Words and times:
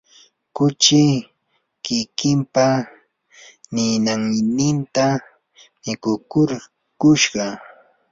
kuchi 0.55 1.01
kikimpa 1.83 2.67
niyanninta 3.73 5.07
mikukurkushqa. 5.83 7.45